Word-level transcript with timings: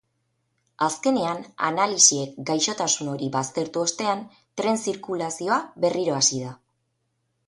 Azkenean, 0.83 1.41
analisiek 1.65 2.39
gaixotasun 2.49 3.11
hori 3.11 3.29
baztertu 3.35 3.83
ostean, 3.89 4.23
tren-zirkulazioa 4.63 5.59
berriro 5.85 6.17
hasi 6.23 6.41
da. 6.47 6.55